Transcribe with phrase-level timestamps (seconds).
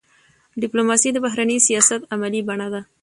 [0.61, 2.81] ډيپلوماسي د بهرني سیاست عملي بڼه ده.